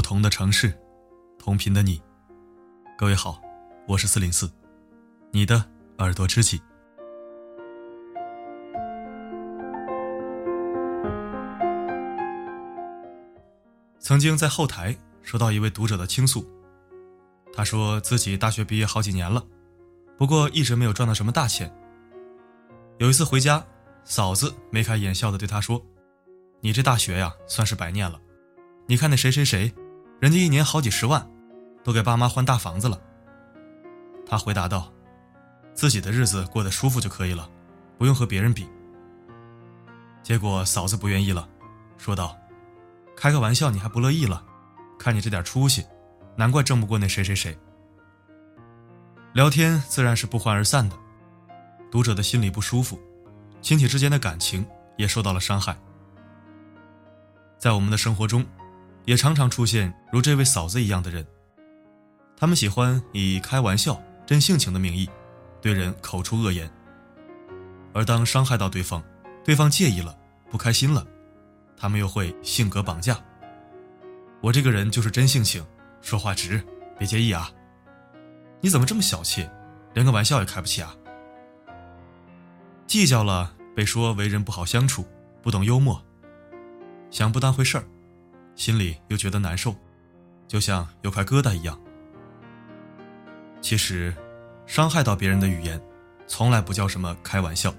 [0.00, 0.72] 不同的城市，
[1.38, 2.00] 同频的你。
[2.96, 3.38] 各位好，
[3.86, 4.50] 我是四零四，
[5.30, 5.62] 你的
[5.98, 6.58] 耳朵知己。
[13.98, 16.50] 曾经在后台收到一位读者的倾诉，
[17.52, 19.44] 他说自己大学毕业好几年了，
[20.16, 21.70] 不过一直没有赚到什么大钱。
[22.96, 23.62] 有一次回家，
[24.04, 25.84] 嫂子眉开眼笑的对他说
[26.62, 28.18] ：“你这大学呀，算是白念了。
[28.86, 29.72] 你看那谁谁谁，
[30.20, 31.26] 人家一年好几十万，
[31.82, 33.00] 都给爸妈换大房子了。”
[34.26, 34.92] 他回答道
[35.74, 37.50] ：“自己的日子过得舒服就可以了，
[37.98, 38.68] 不用和别人比。”
[40.22, 41.48] 结果嫂子不愿意了，
[41.96, 42.36] 说道
[43.16, 44.44] ：“开个玩笑你还不乐意了？
[44.98, 45.84] 看你这点出息，
[46.36, 47.58] 难怪挣不过那谁谁谁。”
[49.32, 50.96] 聊天自然是不欢而散的。
[51.90, 53.00] 读者的心里不舒服，
[53.62, 54.64] 亲戚之间的感情
[54.96, 55.76] 也受到了伤害。
[57.58, 58.44] 在我们的生活中，
[59.04, 61.26] 也常常出现如这位嫂子一样的人，
[62.36, 65.08] 他们喜欢以开玩笑、真性情的名义，
[65.60, 66.70] 对人口出恶言。
[67.92, 69.02] 而当伤害到对方，
[69.44, 70.16] 对方介意了、
[70.50, 71.06] 不开心了，
[71.76, 73.18] 他们又会性格绑架。
[74.40, 75.64] 我这个人就是真性情，
[76.00, 76.62] 说话直，
[76.98, 77.50] 别介意啊。
[78.60, 79.48] 你怎么这么小气，
[79.94, 80.94] 连个玩笑也开不起啊？
[82.86, 85.06] 计较了，被说为人不好相处，
[85.42, 86.02] 不懂幽默，
[87.10, 87.84] 想不当回事儿，
[88.60, 89.74] 心里又觉得难受，
[90.46, 91.80] 就像有块疙瘩一样。
[93.62, 94.14] 其实，
[94.66, 95.80] 伤害到别人的语言，
[96.26, 97.74] 从来不叫什么开玩笑。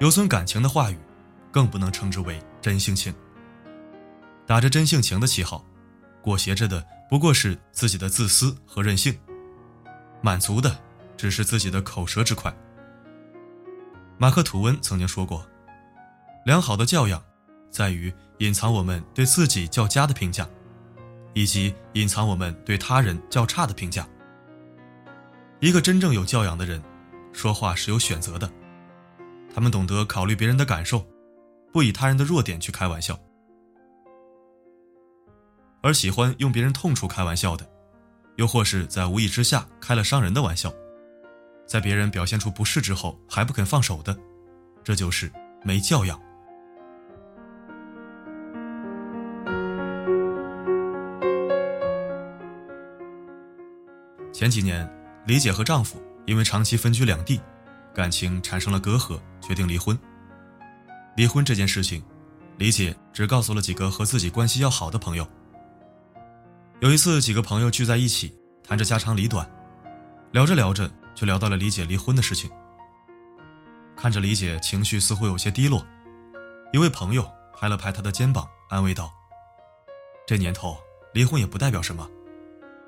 [0.00, 0.96] 有损感情的话语，
[1.52, 3.14] 更不能称之为真性情。
[4.46, 5.62] 打着真性情的旗号，
[6.22, 9.14] 裹挟着的不过是自己的自私和任性，
[10.22, 10.74] 满足的
[11.18, 12.50] 只是自己的口舌之快。
[14.16, 15.46] 马克·吐温曾经说过
[16.46, 17.22] ：“良好的教养，
[17.76, 20.48] 在于隐藏我们对自己较佳的评价，
[21.34, 24.08] 以及隐藏我们对他人较差的评价。
[25.60, 26.82] 一个真正有教养的人，
[27.34, 28.50] 说话是有选择的，
[29.54, 31.06] 他们懂得考虑别人的感受，
[31.70, 33.20] 不以他人的弱点去开玩笑，
[35.82, 37.70] 而喜欢用别人痛处开玩笑的，
[38.36, 40.72] 又或是在无意之下开了伤人的玩笑。”
[41.68, 44.18] 在别人表现出不适之后还不肯放手的，
[44.82, 45.30] 这就是
[45.62, 46.18] 没教养。
[54.36, 54.86] 前几年，
[55.24, 57.40] 李姐和丈夫因为长期分居两地，
[57.94, 59.98] 感情产生了隔阂，决定离婚。
[61.16, 62.04] 离婚这件事情，
[62.58, 65.26] 李姐只告诉了几个和自己关系要好的朋友。
[66.80, 69.50] 有一次，几个朋友聚在一起，谈着家长里短，
[70.32, 70.90] 聊着聊着。
[71.14, 72.50] 就聊到了李姐离婚的事情。
[73.96, 75.82] 看着李姐情绪似乎有些低落，
[76.74, 79.10] 一位朋友拍了拍她的肩膀，安慰道
[80.28, 80.76] ：“这年头
[81.14, 82.06] 离婚也不代表什么，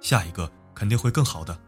[0.03, 1.59] 下一个肯定会更好的。”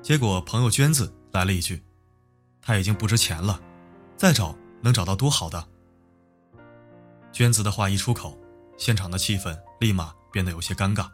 [0.00, 1.82] 结果朋友娟子来了一句
[2.62, 3.60] ：“他已经不值钱了，
[4.16, 5.68] 再找能找到多好的。”
[7.30, 8.38] 娟子的话一出口，
[8.78, 11.10] 现场的气氛立马变得有些尴尬。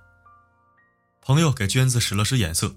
[1.21, 2.75] 朋友给娟子使了使眼色。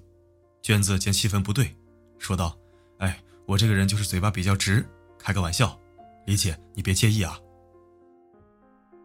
[0.62, 1.76] 娟子见气氛不对，
[2.18, 2.58] 说道
[3.00, 4.88] ：“哎，我这个人就是嘴巴比较直，
[5.20, 5.78] 开个玩笑，
[6.26, 7.38] 李姐你别介意啊。”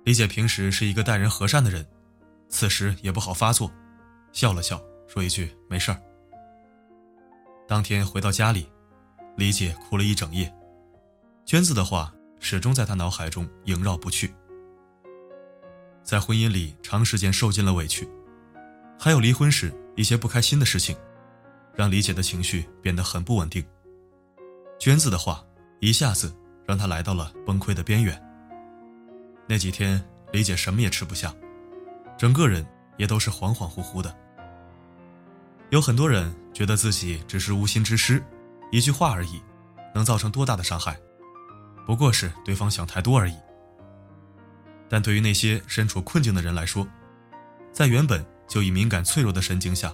[0.04, 1.84] 李姐平时是一个待人和善的人，
[2.48, 3.72] 此时也不好发作，
[4.38, 6.00] 笑了笑，说一句：“没事儿。”
[7.66, 8.70] 当天回到家里，
[9.36, 10.54] 李姐哭了一整夜，
[11.44, 14.32] 娟子的话始终在她脑海中萦绕不去。
[16.04, 18.08] 在婚姻里长时间受尽了委屈，
[18.96, 20.96] 还有离婚时一些不开心的事情。
[21.74, 23.64] 让李姐的情绪变得很不稳定。
[24.78, 25.44] 娟子的话
[25.80, 26.32] 一下子
[26.64, 28.16] 让她来到了崩溃的边缘。
[29.48, 30.00] 那几天，
[30.30, 31.34] 李姐什么也吃不下，
[32.16, 32.64] 整个人
[32.98, 34.16] 也都是恍恍惚惚的。
[35.70, 38.22] 有很多人觉得自己只是无心之失，
[38.72, 39.42] 一句话而已，
[39.94, 40.98] 能造成多大的伤害？
[41.84, 43.34] 不过是对方想太多而已。
[44.88, 46.88] 但对于那些身处困境的人来说，
[47.70, 49.92] 在原本就已敏感脆弱的神经下，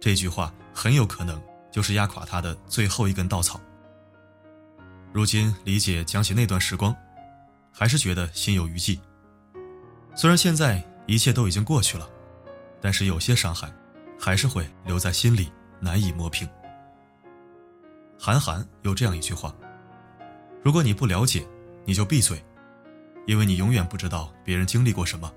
[0.00, 1.38] 这句话很有可能
[1.70, 3.60] 就是压垮他的最后一根稻草。
[5.12, 6.96] 如今李姐讲起那段时光，
[7.70, 8.98] 还是觉得心有余悸。
[10.14, 12.08] 虽然现在一切都已经过去了，
[12.80, 13.70] 但是有些伤害，
[14.18, 15.50] 还是会留在心里，
[15.80, 16.48] 难以磨平。
[18.18, 19.54] 韩寒有这样一句话
[20.62, 21.46] ：“如果你不了解，
[21.84, 22.44] 你就闭嘴，
[23.26, 25.30] 因为你永远不知道别人经历过什么；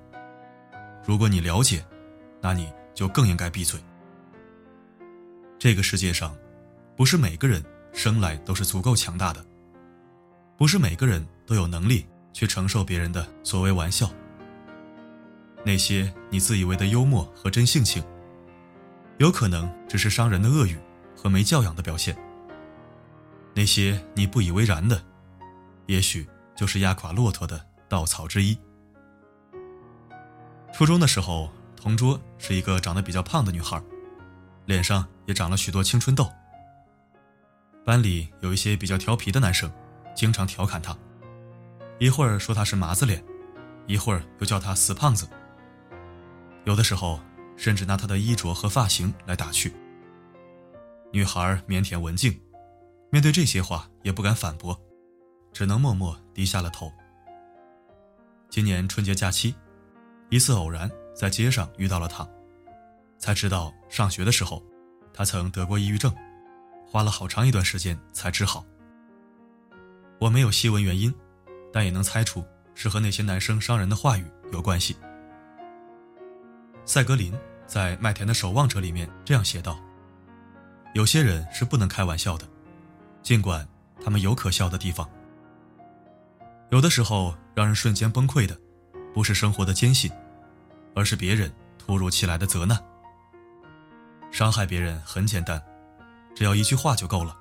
[1.05, 1.85] 如果你了解，
[2.41, 3.79] 那你就更应该闭嘴。”
[5.59, 6.35] 这个世界上，
[6.97, 7.63] 不是每个人
[7.93, 9.45] 生来都是足够强大的，
[10.57, 14.09] 不是每个人都有能力去承受别人的所谓玩笑。
[15.63, 18.03] 那些你自以为的幽默和真性情，
[19.21, 20.79] 有可能只是伤人的恶语
[21.15, 22.17] 和没教养的表现。
[23.53, 24.99] 那些你不以为然的，
[25.85, 28.57] 也许就是压垮骆驼的稻草之一。
[30.73, 33.79] 初中的时候，同桌是一个长得比较胖的女孩，
[34.65, 36.27] 脸上也长了许多青春痘。
[37.85, 39.71] 班里有一些比较调皮的男生，
[40.15, 40.97] 经常调侃她，
[41.99, 43.23] 一会儿说她是麻子脸，
[43.85, 45.29] 一会儿又叫她死胖子。
[46.63, 47.19] 有的时候，
[47.55, 49.73] 甚至拿她的衣着和发型来打趣。
[51.11, 52.39] 女孩腼腆文静，
[53.09, 54.79] 面对这些话也不敢反驳，
[55.51, 56.91] 只能默默低下了头。
[58.49, 59.55] 今年春节假期，
[60.29, 62.27] 一次偶然在街上遇到了她，
[63.17, 64.63] 才知道上学的时候，
[65.13, 66.13] 她曾得过抑郁症。
[66.87, 68.65] 花了好长一段时间才治好。
[70.19, 71.13] 我没有细问原因，
[71.71, 72.45] 但也能猜出
[72.75, 74.97] 是和那些男生伤人的话语有关系。
[76.85, 77.33] 赛格林
[77.67, 79.79] 在《麦田的守望者》里面这样写道
[80.93, 82.47] ：“有些人是不能开玩笑的，
[83.21, 83.67] 尽管
[84.03, 85.09] 他们有可笑的地方。
[86.69, 88.57] 有的时候让人瞬间崩溃的，
[89.13, 90.11] 不是生活的艰辛，
[90.95, 92.77] 而是别人突如其来的责难。
[94.31, 95.61] 伤害别人很简单。”
[96.33, 97.37] 只要一句话就够了，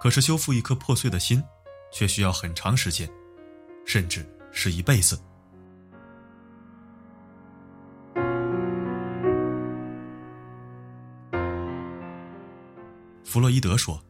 [0.00, 1.44] 可是修复一颗破碎的心，
[1.92, 3.06] 却需要很长时间，
[3.84, 5.20] 甚至是一辈子。
[13.34, 14.00] 弗洛伊德说：“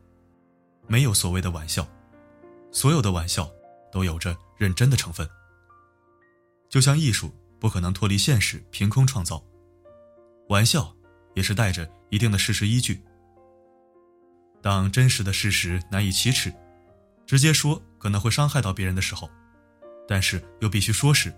[0.87, 1.89] 没有所谓的玩笑，
[2.71, 3.51] 所有的玩笑
[3.91, 5.27] 都有着认真的成分。
[6.69, 9.43] 就像艺术不可能脱离现实凭空创造，
[10.51, 10.95] 玩笑
[11.33, 13.03] 也是带着一定的事实依据。”
[14.61, 16.53] 当真实的事实难以启齿，
[17.25, 19.31] 直接说可能会伤害到别人的时候，
[20.07, 21.33] 但是又必须说时，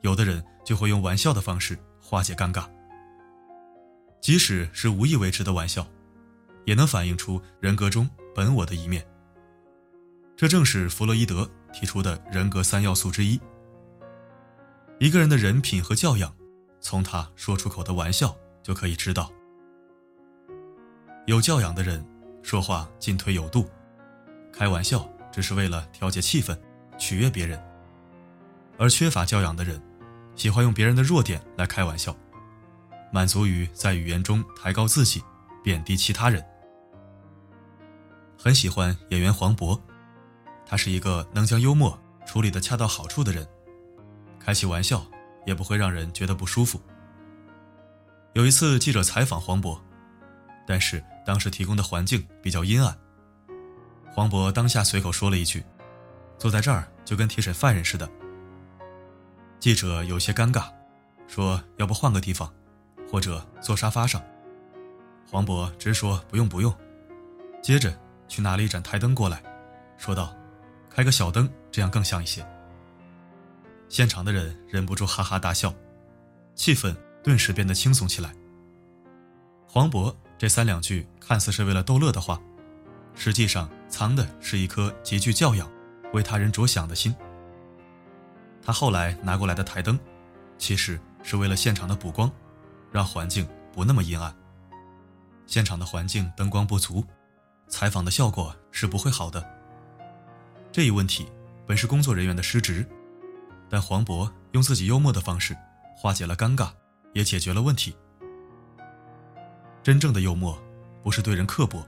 [0.00, 2.66] 有的人就会用玩笑的方式化解尴尬。
[4.22, 5.86] 即使是无意为之的玩笑，
[6.64, 9.06] 也能反映出人格中本我的一面。
[10.36, 13.40] 这正是弗洛伊德提出的人格三要素之一。
[14.98, 16.34] 一个人的人品和教养，
[16.80, 19.30] 从他说出口的玩笑就可以知道。
[21.26, 22.04] 有教养的人。
[22.44, 23.70] 说话进退有度，
[24.52, 26.58] 开玩笑只是为了调节气氛、
[26.98, 27.56] 取悦别人；
[28.76, 29.80] 而缺乏教养的人，
[30.34, 32.16] 喜欢用别人的弱点来开玩笑，
[33.12, 35.22] 满足于在语言中抬高自己、
[35.62, 36.44] 贬低其他人。
[38.42, 39.80] 很喜欢演员黄渤，
[40.66, 41.96] 他是一个能将幽默
[42.26, 43.46] 处理得恰到好处的人，
[44.40, 45.06] 开起玩笑
[45.46, 46.82] 也不会让人觉得不舒服。
[48.32, 49.78] 有一次记者采访黄渤，
[50.66, 51.00] 但是。
[51.24, 52.98] 当时提供的环境比较阴暗，
[54.12, 55.62] 黄渤当下随口说了一句
[56.36, 58.10] ：“坐在这儿就跟提审犯人似的。”
[59.60, 60.64] 记者有些尴尬，
[61.28, 62.52] 说：“要不换个地方，
[63.08, 64.20] 或者坐沙发上。”
[65.30, 66.74] 黄渤直说：“不用不用。”
[67.62, 67.96] 接着
[68.32, 69.42] 去拿了一盏台灯过来，
[69.98, 70.34] 说道
[70.88, 72.42] ：“开个小灯，这样更像一些。”
[73.90, 75.74] 现场的人忍不住哈哈大笑，
[76.54, 78.34] 气氛顿时变得轻松起来。
[79.66, 80.16] 黄渤。
[80.38, 82.40] 这三两句看似是为了逗乐的话，
[83.14, 85.70] 实际上藏的是一颗极具教养、
[86.12, 87.14] 为他人着想的心。
[88.60, 89.96] 他后来拿过来的台灯，
[90.58, 92.28] 其实是为了现场的补光，
[92.90, 94.34] 让环境不那么阴暗。
[95.46, 97.04] 现场的环境灯光不足，
[97.68, 99.44] 采访的效果是不会好的。
[100.70, 101.26] 这一问题
[101.66, 102.86] 本是工作人员的失职，
[103.68, 105.56] 但黄渤用自己幽默的方式
[105.96, 106.70] 化解了尴尬，
[107.12, 107.94] 也解决了问题。
[109.82, 110.56] 真正的幽默，
[111.02, 111.84] 不是对人刻薄，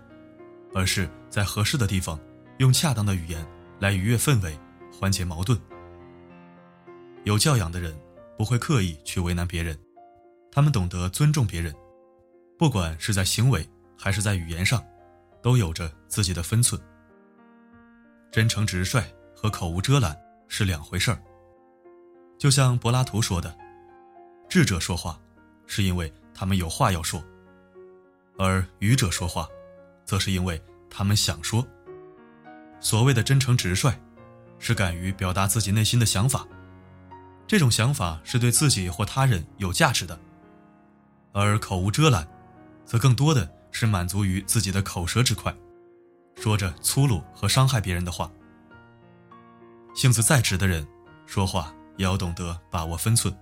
[0.75, 2.19] 而是在合适的地方，
[2.59, 3.47] 用恰当的语言
[3.78, 4.59] 来愉悦氛围，
[4.93, 5.59] 缓解矛盾。
[7.25, 7.99] 有教养的人
[8.37, 9.78] 不会刻意去为难别人，
[10.50, 11.75] 他们懂得尊重别人，
[12.59, 13.66] 不管是在行为
[13.97, 14.85] 还是在语言上，
[15.44, 16.80] 都有着自己的分寸。
[18.32, 19.04] 真诚直率
[19.36, 21.22] 和口无遮拦是两回事儿。
[22.38, 23.54] 就像柏拉图说的
[24.48, 25.20] ：“智者说话，
[25.66, 27.22] 是因为他们有话要说。”
[28.38, 29.46] 而愚者说话，
[30.06, 31.62] 则是因为他们想说。
[32.80, 33.92] 所谓的真诚直率，
[34.58, 36.48] 是敢于表达自己内心的想法，
[37.46, 40.18] 这种想法是对自己或他人有价值的；
[41.32, 42.26] 而口无遮拦，
[42.86, 45.54] 则更多的是满足于自己的口舌之快，
[46.37, 48.33] 说着粗鲁和伤害别人的话。
[49.95, 50.87] 性子再直的人，
[51.26, 53.37] 说话也要懂得把握分寸，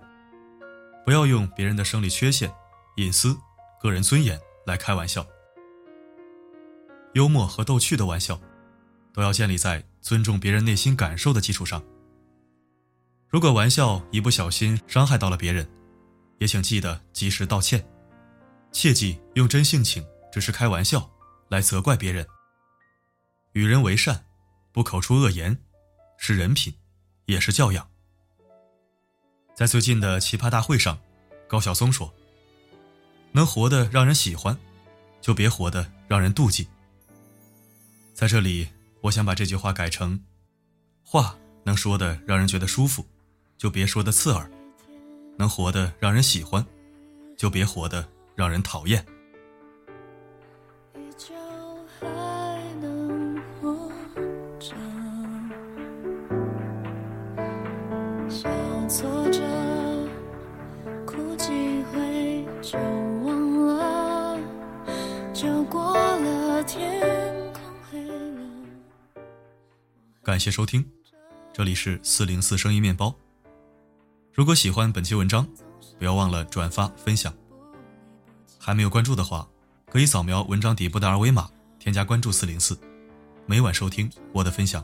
[1.05, 2.51] 不要用别人的生理缺陷、
[2.97, 3.37] 隐私、
[3.79, 4.37] 个人尊严。
[4.65, 5.27] 来开玩笑，
[7.15, 8.39] 幽默和逗趣的玩笑，
[9.13, 11.83] 都要建立在尊重别人内心感受的基础上。
[13.27, 15.69] 如果玩笑一不小心伤害到了别人，
[16.37, 17.85] 也请记得及时道歉，
[18.71, 20.01] 切记用真性情
[20.33, 21.11] 只是开玩笑
[21.47, 22.25] 来责怪别人。
[23.51, 24.25] 与人为善，
[24.71, 25.55] 不口出恶言，
[26.17, 26.73] 是人品，
[27.25, 27.87] 也是教养。
[29.53, 30.99] 在最近的奇葩大会上，
[31.47, 32.11] 高晓松说
[33.31, 34.57] ：“能活得让人喜欢，
[35.21, 36.67] 就别活得让人妒忌。”
[38.15, 38.69] 在这里，
[39.01, 40.19] 我想把这句话改成：
[41.03, 43.05] 话能说的让人觉得舒服，
[43.55, 44.49] 就别说的刺耳；
[45.37, 46.65] 能活得让人喜欢，
[47.37, 49.05] 就别活得让人讨厌。
[70.33, 70.83] 感谢收听，
[71.53, 73.13] 这里是四零四声音面包。
[74.33, 75.47] 如果喜欢本期文章，
[75.99, 77.31] 不要忘了转发分享。
[78.57, 79.47] 还没有关注的话，
[79.91, 82.75] 可以扫描文章底部的二维码，添加关注四零四，
[83.45, 84.83] 每晚收听我的分享。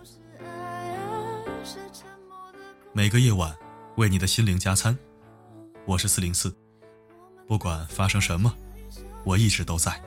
[2.93, 3.57] 每个夜晚
[3.95, 4.95] 为你的心灵加餐，
[5.87, 6.55] 我是四零四，
[7.47, 8.53] 不管发生什么，
[9.23, 9.99] 我一直都在。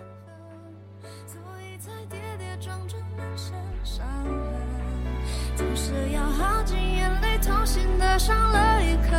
[8.19, 9.17] 上了一课，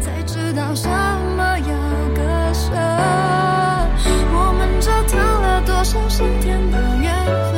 [0.00, 1.74] 才知道什么要
[2.14, 2.70] 割舍。
[4.30, 7.10] 我们折腾了多少上天的缘
[7.52, 7.56] 分，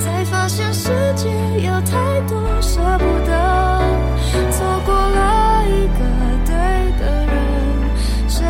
[0.00, 1.28] 才发现世界
[1.66, 3.32] 有太多舍不得。
[4.50, 6.00] 错过了一个
[6.46, 6.52] 对
[6.98, 7.32] 的人，
[8.28, 8.40] 谁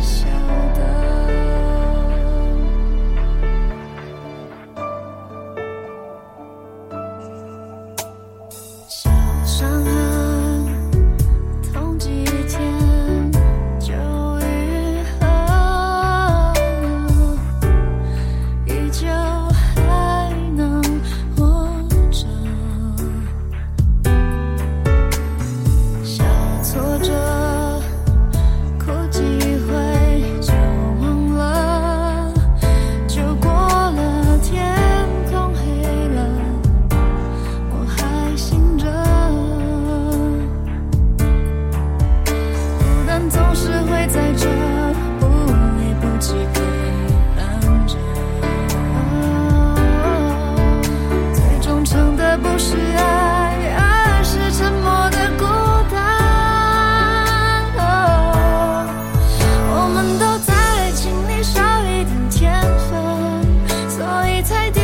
[0.00, 0.26] 晓
[0.74, 0.80] 得？
[8.88, 9.10] 小
[9.44, 10.07] 伤痕
[64.48, 64.77] 才。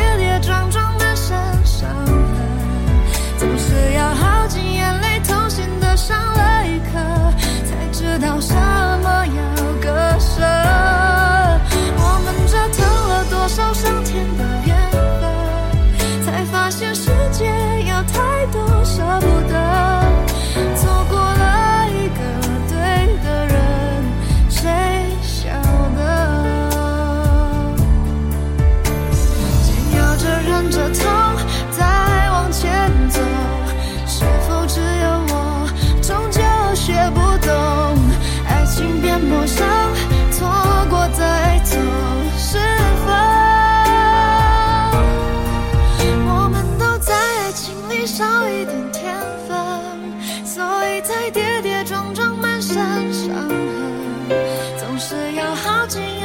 [55.85, 56.24] melting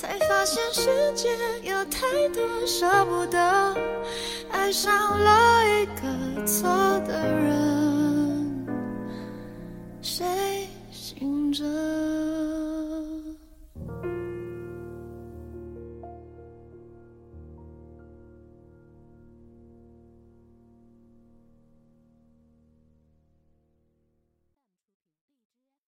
[0.00, 1.28] 才发现世界
[1.68, 3.76] 有太多舍不得
[4.48, 8.64] 爱上了一个错的人
[10.00, 10.24] 谁
[10.92, 11.64] 醒着